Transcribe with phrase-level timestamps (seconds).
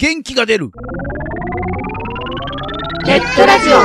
[0.00, 0.70] 元気が出る。
[3.04, 3.78] ネットラジオ。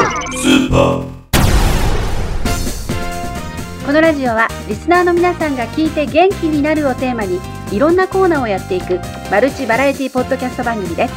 [3.83, 7.39] このラジオはリスナーの皆さんが聞いて元気になるをテーマに
[7.71, 8.99] いろんなコーナーをやっていく
[9.31, 11.13] マルチバラエティポッドキャスト番組です。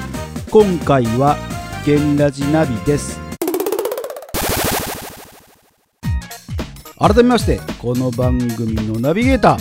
[0.51, 1.37] 今回は
[1.85, 3.21] ゲンラジナビです。
[6.99, 9.59] 改めましてこの番組のナビゲーター。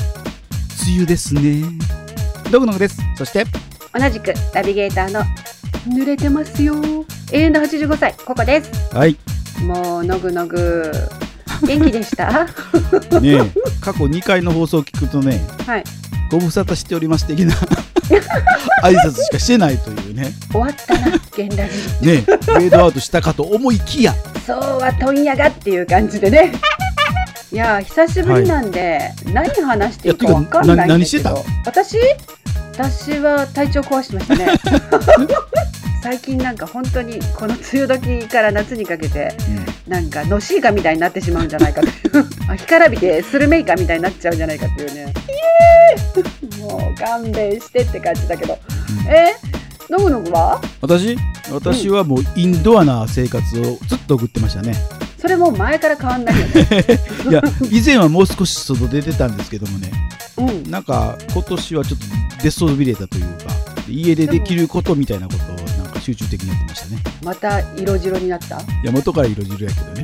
[0.87, 1.61] 梅雨ですね。
[2.49, 3.01] ドグノグです。
[3.17, 3.43] そして
[3.97, 5.21] 同じくナビゲーターの
[5.87, 6.75] 濡れてますよ。
[7.31, 8.93] 永遠の85歳ここです。
[8.93, 9.17] はい。
[9.63, 10.91] もうのぐのぐ。
[11.65, 12.43] 元気でした？
[13.21, 13.39] ねえ。
[13.79, 15.83] 過去2回の放送を聞くとねはい。
[16.29, 17.53] ご無沙汰しております的な。
[18.83, 20.33] 挨拶しかしてないというね。
[20.51, 22.21] 終わったな現ラジねえ。
[22.21, 24.13] フェードアウトしたかと思いきや。
[24.45, 26.51] そうは問屋がっていう感じでね。
[27.53, 31.97] いやー久しぶりなんで、何話していいかわかんないんですけいやど私？
[32.77, 34.47] 私は体調壊してましたね。
[36.03, 39.35] 最近なんか本当にこの梅雨時から夏にかけて
[39.87, 41.93] なんかのしイカみたいになってしまうんじゃないかという。
[42.51, 45.01] あ干からびてスルメイカみたいになっちゃうんじゃないかっていうね。
[45.01, 48.59] イエーイもう勘弁してって感じだけど。
[49.09, 49.33] え？
[49.89, 50.61] のぐのぐは？
[50.81, 51.17] 私？
[51.51, 54.75] 私はもうインドアな生活をずっと送ってましたね
[55.25, 56.53] それもう前から変わんないよね。
[57.27, 59.91] いや以前はもう少し外出てたんですけどもね。
[60.37, 60.69] うん。
[60.69, 61.99] なんか今年はちょっ
[62.37, 63.31] と出そびれたというか
[63.89, 66.99] 家でできることみたいなことをなんか集中的にやってましたね。
[67.23, 68.57] また色白になった？
[68.57, 70.03] いや元から色白やけどね。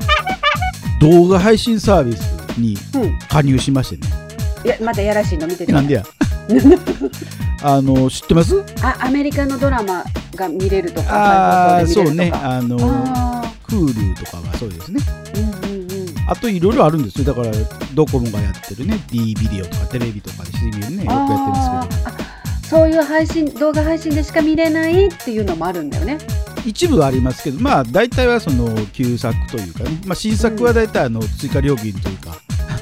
[1.00, 2.22] 動画配信サービス
[2.58, 3.20] にうん。
[3.30, 4.12] 加入しましてね。
[4.66, 5.72] いやまたやらしいの見てて。
[5.72, 6.04] なんでや？
[7.64, 8.64] あの知ってます？
[8.82, 10.04] あアメリカのドラマ
[10.36, 12.32] が見れるとかああそうね。
[12.34, 13.41] あのあ
[13.72, 15.00] Hulu とかはそうですね。
[15.00, 16.30] ーうんうんうん。
[16.30, 17.26] あといろいろあるんですよ。
[17.26, 17.52] だから
[17.94, 19.00] ドコモがやってるね。
[19.10, 22.32] D ビデオとかテレビとかで CM ねよくやってるんですけど。
[22.68, 26.18] そういう配信動画配信でしか見れないっていうのもあるんだよね。
[26.66, 32.38] 一部はありますけどまあ大体はその旧作というかね、まあ、新作は大体あの追加料金というか、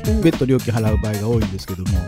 [0.08, 0.22] うん。
[0.22, 2.00] 別途料金払う場合が多いんですけども、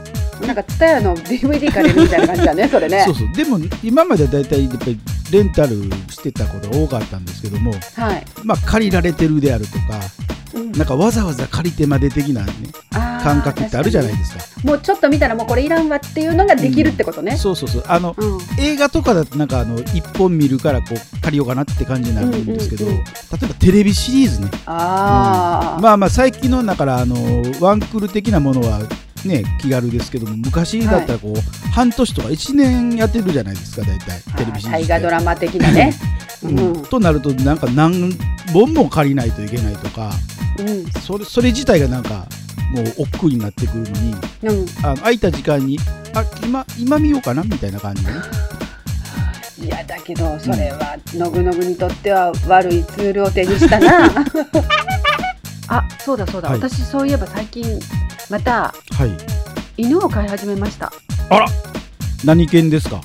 [0.45, 3.03] なんか TSUTAYA の DVD 借りるみたいな感じだねそれね。
[3.05, 3.31] そうそう。
[3.33, 4.99] でも今までは大体やっぱり
[5.31, 9.99] レンタルしてたことが多かったんですけどもはい、まあ借りられてるであるとか
[10.53, 10.71] うん。
[10.73, 12.51] なんかわざわざ借りてまで的なね
[12.91, 14.67] 感覚ってあるじゃないですか。
[14.67, 17.83] もうちょっと見たらもうこれいらんわっていうのができるってことね、そうそうそう。
[17.87, 18.39] あのうん。
[18.59, 23.11] 映画とかだとなんかあの一本見るからこう借りようかなって感じになるんですけど、うんうんうん例
[23.43, 24.49] えばテレビシリーズね。
[24.65, 27.15] あー、まあまあ最近のだからあの
[27.59, 28.81] ワンクール的なものは
[29.25, 35.93] ね気軽ですけども昔だったらこう、半年とか1年やってるじゃないですか大体テレビシリーズ大河ドラマ的なね。
[36.43, 36.59] うん。
[36.59, 36.81] うん。
[36.83, 38.17] となるとなんか何
[38.53, 40.11] 本も借りないといけないとか
[40.59, 40.85] うん。
[41.01, 42.27] それそれ自体がなんか
[42.73, 44.65] もう億劫になってくるのにうん。
[44.83, 45.79] あの空いた時間に
[46.13, 48.17] あ今今見ようかなみたいな感じでね。
[49.61, 54.09] いやだけどそれはのぐのぐにとっては悪いツールを手にしたな。
[55.67, 56.59] あそうだそうだ、はい。
[56.59, 57.79] 私そういえば最近
[58.31, 59.11] またはい。
[59.75, 60.93] 犬を飼い始めました。
[61.29, 61.47] あら
[62.23, 63.01] 何犬ですか？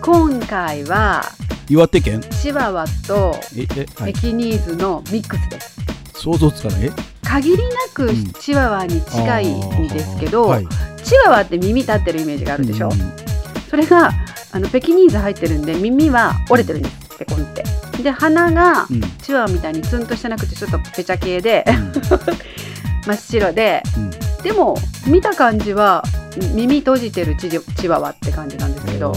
[0.00, 1.24] 今回は
[1.68, 2.20] 岩手県？
[2.40, 4.12] チワワとええはい。
[4.12, 5.80] ペキニーズのミックスです、
[6.14, 6.84] 想像つかない？
[6.86, 6.90] え？
[7.24, 7.62] 限りな
[7.92, 8.32] くうん。
[8.34, 11.02] チワワに近いんですけど、あーはい。
[11.02, 13.12] チワワって耳立ってるイメージがあるでしょ、うん。
[13.68, 14.12] それが
[14.52, 17.64] あのペキニーズ入ってるんで耳は折れてるんですペコンって。
[18.00, 19.00] で鼻がうん。
[19.18, 21.92] チワワみたいにツンとしてなくてちょっとペチャ系でうん。
[23.08, 24.10] 真っ白でうん
[24.42, 24.76] でも
[25.06, 26.02] 見た感じは
[26.54, 29.12] 耳閉じてるチチワワって感じなんですけど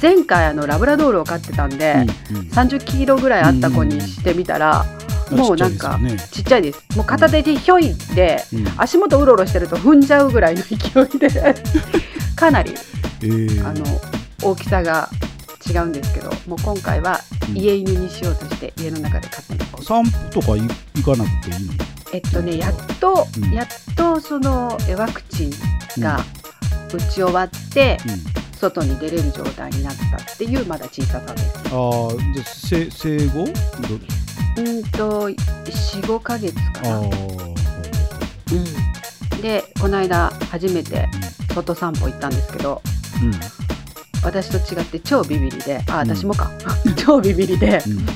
[0.00, 1.94] 前回あのラブラドールを飼ってたんで、
[2.30, 2.46] うんうん。
[2.46, 4.86] 30キロぐらいあった子にしてみたら、
[5.30, 6.96] もうなんかちっちゃいですちっちゃいです。
[6.96, 8.66] もう片手でひょいでうん。
[8.78, 11.28] 足元うろうろしてると踏んじゃうぐらいの勢いで
[12.36, 12.72] かなり
[13.22, 13.68] えー。
[13.68, 13.84] あの
[14.42, 15.10] 大きさが
[15.68, 17.20] 違うんですけどもう今回は
[17.50, 17.58] うん。
[17.58, 19.84] 家犬にしようとして家の中で飼ってます。
[19.84, 20.60] 散歩とかい
[21.02, 21.74] 行かなくていいの？
[22.12, 23.52] えっとねやっと、うん。
[23.52, 25.50] やっとそのえワクチン
[26.02, 26.20] が
[26.92, 28.40] 打ち終わって、うん。
[28.60, 31.56] 外に出れる状態になったっていうまだ小ささです。
[31.72, 33.46] ああで生生後？
[33.46, 33.52] ど
[34.58, 34.62] う？
[34.62, 37.54] んと45ヶ月かあな、ー
[39.34, 41.08] うん、でこの間初めて
[41.54, 42.82] 外散歩行ったんですけど
[43.22, 43.32] うん。
[44.22, 46.50] 私と違って超ビビりであ私もか、
[46.98, 47.82] 超ビビりで。
[47.86, 48.06] うん。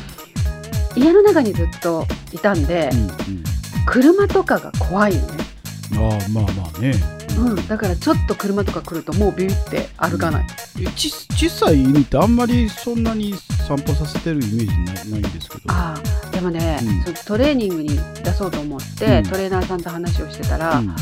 [1.03, 3.45] 家の中にずっといたんで、うん
[3.87, 5.55] 車とかが怖いよね、うん
[5.93, 6.95] ああまあまあね。
[7.37, 10.47] うん、だからちょっと車とか来るともうビビって歩かない、
[10.81, 13.35] えち小さい犬ってあんまりそんなに
[13.67, 15.63] 散歩させてるイメージないないんですけど。
[15.69, 15.95] あ
[16.27, 17.03] あでもね、うん。
[17.03, 19.23] そのトレーニングに出そうと思って、うん。
[19.25, 20.95] トレーナーさんと話をしてたら、うん。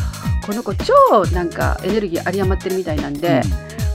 [0.47, 0.95] この子超
[1.33, 3.43] なんかエネルギー有り余ってるみたいなんで、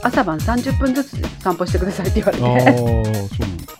[0.02, 3.72] 朝晩30分ずつ散歩してくださいって言わうんああれてそうなんだ。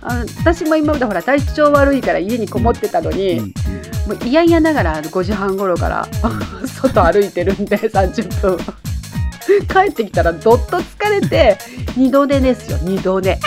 [0.02, 3.52] あの私も今までほら体調悪いから家にこもってたのに、うん
[4.10, 6.08] もう嫌々ながら5時半頃から
[6.66, 8.58] 外歩いてるんで30分。
[9.68, 11.58] 帰ってきたらどっと疲れて
[11.96, 13.38] 二度寝ですよ二度寝。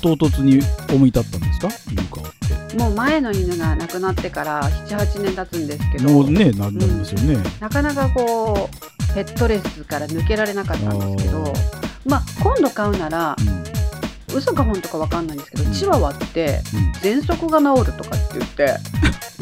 [0.00, 0.60] 唐突に
[0.92, 1.68] 思い立ったんですか？
[1.90, 2.24] 犬飼っ
[2.70, 2.76] て。
[2.76, 6.08] もう前の犬が亡くなってから78年経つんですけど。
[6.10, 11.52] もうねななりますよね、なかなかこうペットレスから抜けられなかったんですけど
[12.06, 13.62] まあ今度飼うならうん。
[14.34, 15.72] 嘘か本当かわかんないんですけど、うん。
[15.72, 17.20] チワワってうん。
[17.20, 18.76] 喘息が治るとかって言って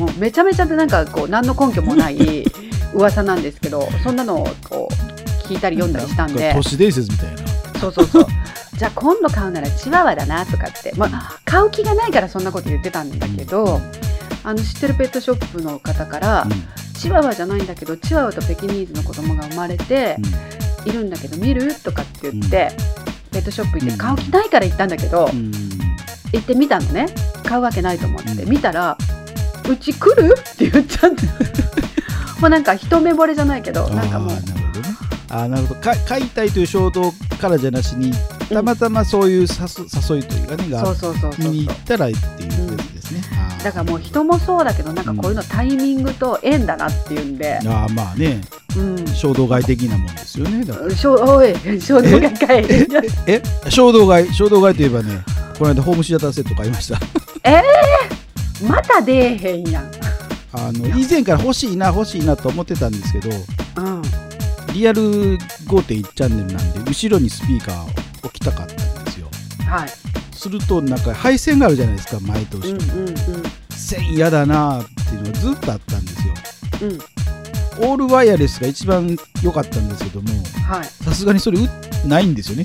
[0.00, 2.44] もうめちゃめちゃでなんかこう何の根拠もない
[2.94, 6.50] 噂なんですけどそんなのをこう聞いたり読んだりしたんで。
[6.50, 7.80] か都市伝説みたいな。
[7.80, 8.26] そうそうそう。
[8.78, 13.78] じゃあ今度買うならチワワだなとかって、まあ、買う気がないからそんなこと言ってたんだけど、
[14.42, 16.46] あの知ってるペットショップの方から、
[16.98, 20.16] チワワじゃないんだけどチワワとペキニーズの子供が生まれて
[20.86, 21.74] いるんだけど見る？
[21.74, 22.72] とかって言って、
[23.32, 25.52] ペットショップ行って買う気ないから行ったんだけど、うんうん。
[26.32, 27.06] 行ってみたのね。
[27.44, 28.48] 買うわけないと思って、うん。
[28.48, 28.96] 見たら
[29.70, 31.26] 「うち来る?」って言っちゃって
[32.40, 34.96] もうなんか一目惚れじゃないけどなんかもうあーなるほどね
[35.28, 38.12] あーなるほどか飼いたいという衝動からじゃなしに
[38.48, 48.40] たまたまそういう誘誘いというかねがそうそうそうそう見に行ったらっていうですね、あーだからもう人もそうだけどなんかこういうのタイミングと縁だなっていうんで、あーまあね
[48.76, 52.64] うん、衝動買い的なもんですよねだからしょおい衝動がかい
[53.26, 55.24] え衝動買い衝動買いといえばね
[55.58, 56.98] この間ホームシアターセット買いました
[58.68, 59.90] また出えへんやん、
[60.52, 63.30] あの以前から欲しいな欲しいなと思ってたんですけど
[63.76, 64.02] うん、
[64.74, 67.86] リアル5.1チャンネルなんで後ろにスピーカーを
[68.24, 69.28] 置きたかったんですよ。
[69.66, 69.88] はい。
[70.32, 73.08] するとなんか配線があるじゃないですか前と後ろに、うんうん。
[73.08, 73.16] うん
[73.70, 76.34] 線嫌だなっていうのがずっとあったんですよ。
[76.82, 77.90] うん。
[77.90, 80.28] オールワイヤレスが一番良かったんですけども
[80.68, 81.58] はい、さすがにそれ
[82.06, 82.64] ないんですよね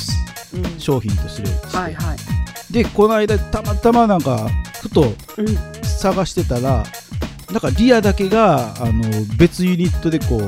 [0.55, 1.79] うん、商品とすれば。
[1.79, 2.73] はいはい。
[2.73, 4.49] でこの間たまたまなんか
[4.81, 6.83] ふとうん探してたら
[7.49, 9.01] なんかリアだけがあの
[9.39, 10.47] 別ユニットでこうフ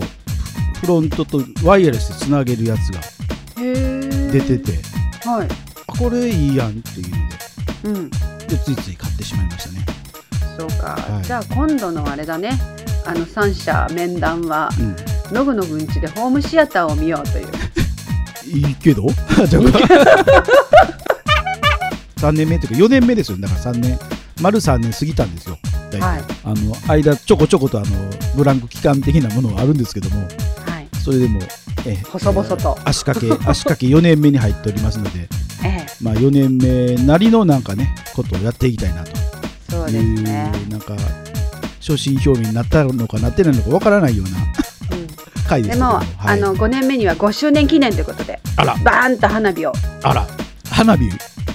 [0.81, 3.01] フロントとワイヤレスでつなげるやつが
[3.55, 4.73] 出てて、
[5.27, 5.47] はい。
[5.87, 8.09] あこれいいやんっていうのうん。
[8.11, 8.17] で
[8.49, 9.85] でついつい買ってしまいましたね、
[10.57, 11.23] そうか、はい。
[11.23, 12.51] じゃあ今度のあれだね。
[13.07, 17.47] あの三者面談はうん、のぐのぐんちでホームシアターを見ようという。
[18.45, 19.07] いいけど？
[19.47, 19.63] じゃあ
[22.17, 23.99] 3年目というか4年目ですよだから3年
[24.41, 25.57] 丸3年過ぎたんですよ。
[25.91, 26.21] 大体、はい。
[26.43, 27.87] あの間ちょこちょことあの
[28.35, 30.21] ブランク期間的なものはあるんですけども。
[30.21, 30.87] はい。
[31.03, 31.39] それでも
[31.85, 32.77] え細々と。
[32.85, 35.27] 足掛け 足掛け4年目に入っておりますので。
[35.63, 35.85] ええ。
[36.01, 39.11] まあ4年目なりのなんかねことをやっていきたいなと。
[39.69, 40.95] そうですいうね、なんか
[41.81, 44.37] 初心表明になったのかなってないのかわからないような。
[44.97, 45.07] うん。
[45.47, 46.05] 回でですも、はい。
[46.25, 48.39] あの5年目には5周年記念ということで。
[48.55, 48.75] あら。
[48.83, 49.73] バーンと花火を。
[50.03, 50.27] あら。
[50.69, 51.09] 花火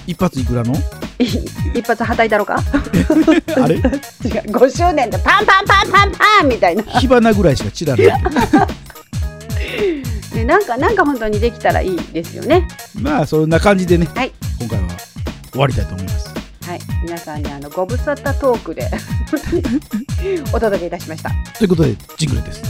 [0.06, 0.74] 一発いくらの？
[0.74, 1.24] い
[1.74, 2.56] 一発はたいたろか？
[3.56, 3.76] あれ？
[3.80, 3.82] 違う。
[3.90, 6.82] 5周年でパンパンパンパンパンみたいな。
[6.84, 8.06] 火花ぐらいしか散らない。
[10.34, 12.66] ねなんかなんか本当にできたらいいですよね。
[13.00, 14.32] まあそんな感じでね、はい。
[14.58, 14.88] 今回は
[15.50, 16.28] 終わりたいと思います。
[16.66, 16.80] はい。
[17.02, 18.88] 皆さんにあのご無沙汰トークで
[20.52, 21.30] お届けいたしました。
[21.58, 22.62] ということでジングルです。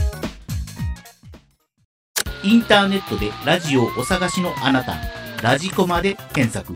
[2.43, 4.95] インターネットでラジオをお探しのあなた、
[5.41, 6.73] ラジコマで検索。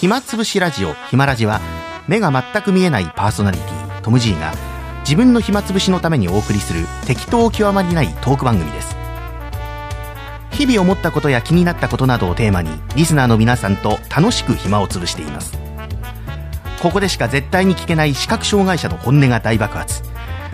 [0.00, 1.60] 暇つぶしラジオひまラジは
[2.06, 4.52] 目が全く見えないパーソナリティトム・ジーが
[5.00, 8.94] 自分の暇つぶしのためにお送りする適当極まりないトーク番組です。
[10.50, 15.58] 日々思ったことや気になったことなどをテーマにリスナーの皆さんと楽しく暇を潰しています。
[16.82, 20.02] ここでしか絶対に聞けない視覚障害者の本音が大爆発。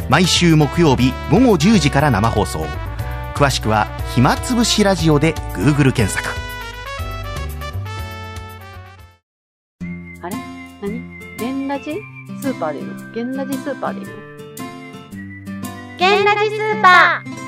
[0.08, 2.64] 毎週木曜日午後10時から生放送。
[3.34, 6.41] 詳しくは「暇つぶしラジオ」で Google 検索。
[10.22, 10.36] あれ？
[10.80, 11.36] 何？
[11.36, 12.00] ゲンラジ
[12.40, 13.12] スーパーでいいの？
[13.12, 14.12] ゲンラジスーパーでいいの？
[15.98, 17.41] ゲンラジスーパー。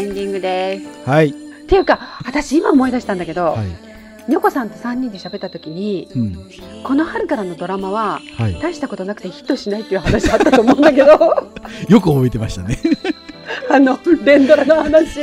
[0.00, 1.08] エンディングです。
[1.08, 1.28] はい。
[1.28, 1.32] っ
[1.68, 4.30] ていうか私今思い出したんだけど、はい。
[4.30, 6.50] にょこさんと3人で喋った時にうん。
[6.82, 8.58] この春からのドラマははい。
[8.60, 11.12] 大したことなくてヒットしないっていう話あったと思うんだけど。
[11.88, 12.78] よく覚えてましたね。
[13.68, 15.20] あの連ドラの話。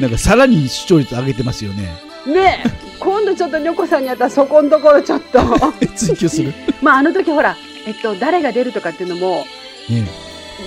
[0.00, 1.82] なんかさらに視聴率上げてますよね。
[2.26, 2.70] ねえ。
[2.98, 5.38] こんちょっとにょこさんにやったらそこのところちょっと。
[5.94, 6.54] 追求する。
[6.80, 9.44] まああの時ほらえっと誰が出るとかっていうのも
[9.90, 10.06] ね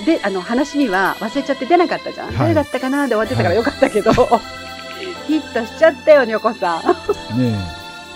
[0.08, 2.38] であの話には忘れちゃって出なかったじゃん、はい。
[2.38, 3.58] 誰だったかなで終わってたからはい。
[3.58, 4.10] よかったけど、
[5.28, 7.38] ヒットしちゃったよにょこさん。
[7.38, 7.54] ね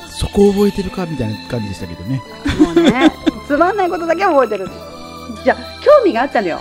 [0.09, 2.23] そこ覚えてるかみたいな感じでしたけどね。
[2.59, 3.13] もうね
[3.47, 4.71] つまんないことだけは覚えてる。
[5.45, 6.61] じゃあ興味があったのよ。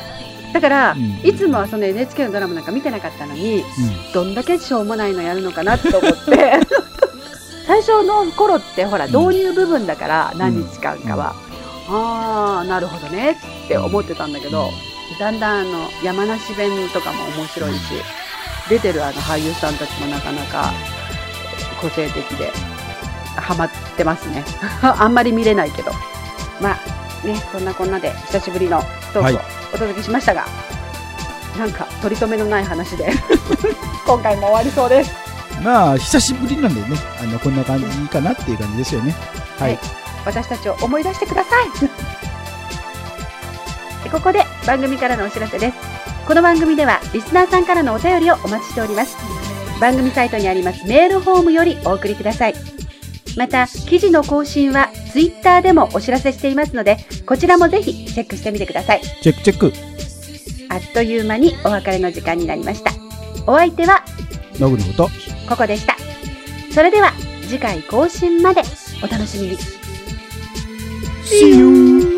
[0.53, 1.21] だから、うん。
[1.23, 4.11] いつもはその NHK のドラマなんか見てなかったのにうん。
[4.13, 6.59] どんだけしょうもないのやるのかなって思って。
[7.67, 9.11] 最初の頃ってほらうん。
[9.15, 11.35] 導入部分だから何日間かは、
[11.87, 14.71] ああなるほどねって思ってたんだけど、
[15.19, 17.79] だんだんあの山梨弁とかも面白いし、
[18.69, 20.71] 出てるあの俳優さんたちもなかなか
[21.81, 22.51] 個性的で
[23.35, 24.43] ハマってますね。
[24.81, 25.91] あんまり見れないけど。
[26.59, 29.39] まあねそんなこんなで久しぶりのトークをはい。
[29.73, 30.45] お届けしましたが、
[31.57, 33.09] なんか取り留めのない話で
[34.05, 35.11] 今回も終わりそうです。
[35.61, 39.15] まあ、久しぶりなんでね、あの、こんな感じかなっていう感じですよね。
[39.59, 39.77] はい。
[40.25, 41.65] 私たちを思い出してください。
[41.79, 41.87] で
[44.11, 45.77] ここで番組からのお知らせです。
[46.27, 49.15] この番組ではリスナーさんからのお便りをお待ちしております。
[49.79, 52.53] 番組サイトにありますメールフォームよりお送りください。
[53.37, 59.01] また記事の更新はツイッターでもお知らせしていますのでこちらもぜひチェックしてみてください。
[59.21, 59.73] チェックチェック。
[60.69, 62.91] あっという間にお別れの時間になりました。
[63.47, 64.03] お相手は
[64.59, 65.09] ノグのこと。
[65.47, 65.95] ここでした。
[66.73, 67.13] それでは
[67.43, 68.61] 次回更新まで
[69.01, 69.57] お楽しみに。
[71.23, 72.10] See you!